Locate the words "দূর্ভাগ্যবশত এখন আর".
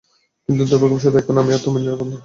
0.71-1.63